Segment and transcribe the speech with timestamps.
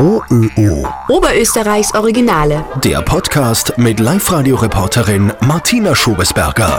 [0.00, 0.86] OÖO.
[1.08, 2.64] Oberösterreichs Originale.
[2.84, 6.78] Der Podcast mit Live-Radio-Reporterin Martina Schobesberger.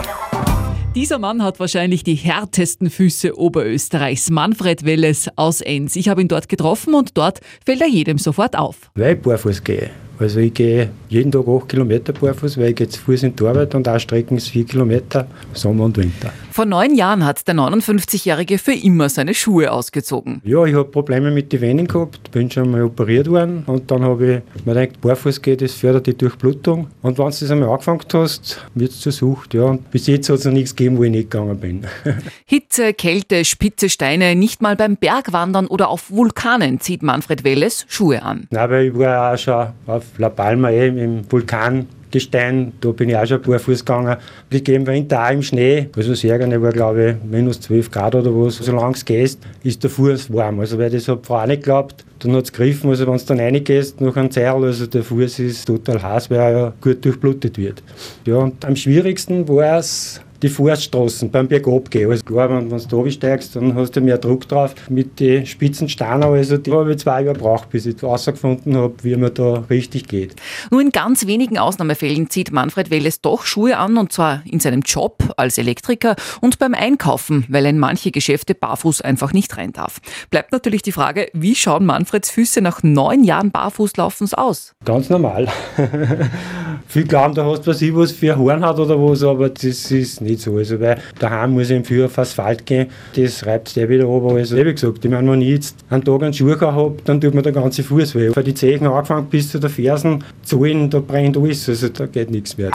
[0.94, 5.96] Dieser Mann hat wahrscheinlich die härtesten Füße Oberösterreichs, Manfred Welles aus Enns.
[5.96, 8.90] Ich habe ihn dort getroffen und dort fällt er jedem sofort auf.
[8.94, 9.90] Weil ich barfuß gehe.
[10.20, 13.44] Also ich gehe jeden Tag 8 Kilometer barfuß, weil ich gehe zu Fuß in die
[13.44, 16.30] Arbeit und auch Strecken ist 4 Kilometer, Sommer und Winter.
[16.52, 20.42] Vor neun Jahren hat der 59-Jährige für immer seine Schuhe ausgezogen.
[20.44, 24.02] Ja, ich habe Probleme mit den Venen gehabt, bin schon mal operiert worden und dann
[24.02, 26.88] habe ich mir gedacht, barfuß geht, das fördert die Durchblutung.
[27.00, 29.54] Und wenn du das einmal angefangen hast, wird es zur Sucht.
[29.54, 29.62] Ja.
[29.62, 31.86] Und bis jetzt hat es noch nichts gegeben, wo ich nicht gegangen bin.
[32.44, 38.22] Hitze, Kälte, spitze Steine, nicht mal beim Bergwandern oder auf Vulkanen zieht Manfred Welles Schuhe
[38.22, 38.48] an.
[38.50, 43.16] Nein, weil ich war auch schon auf La Palma eh, im Vulkangestein, da bin ich
[43.16, 44.16] auch schon barfuß gegangen.
[44.50, 47.90] Ich gehe im Winter auch im Schnee, also sehr gerne, war glaube ich minus 12
[47.90, 48.56] Grad oder was.
[48.56, 50.60] Solange es geht, ist der Fuß warm.
[50.60, 52.04] Also weil das hat die Frau auch nicht geglaubt.
[52.20, 55.38] Dann hat es gegriffen, also wenn du dann reingehst, nach einem Zerl, also der Fuß
[55.38, 57.82] ist total heiß, weil er gut durchblutet wird.
[58.26, 62.10] Ja, und am schwierigsten war es, die Forststraßen beim Bergabgehen.
[62.10, 64.74] Also klar, wenn, wenn du da steigst, dann hast du mehr Druck drauf.
[64.88, 68.94] Mit den spitzen Steinen, also die habe ich zwei Jahre gebraucht, bis ich herausgefunden habe,
[69.02, 70.36] wie man da richtig geht.
[70.70, 74.82] Nur in ganz wenigen Ausnahmefällen zieht Manfred Welles doch Schuhe an und zwar in seinem
[74.82, 79.72] Job als Elektriker und beim Einkaufen, weil er in manche Geschäfte barfuß einfach nicht rein
[79.72, 80.00] darf.
[80.30, 84.74] Bleibt natürlich die Frage, wie schauen Manfreds Füße nach neun Jahren Barfußlaufens aus?
[84.84, 85.48] Ganz normal.
[86.90, 90.20] Viel glauben, da hast was, ich, was für Horn hat oder was, aber das ist
[90.20, 90.56] nicht so.
[90.56, 94.34] Also, weil daheim muss ich im Frühjahr auf Asphalt gehen, das reibt der wieder runter.
[94.34, 97.32] Also, wie gesagt, ich meine, wenn ich jetzt einen Tag einen Schuh habe, dann tut
[97.32, 98.30] mir der ganze Fuß weh.
[98.30, 102.28] Von die Zehen angefangen bis zu den Fersen, Zehen, da brennt alles, also da geht
[102.32, 102.72] nichts mehr.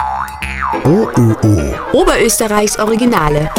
[0.82, 1.74] OÖO.
[1.92, 3.50] Oberösterreichs Originale.